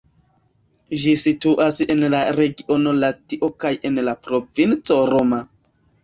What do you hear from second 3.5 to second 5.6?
kaj en la provinco Roma.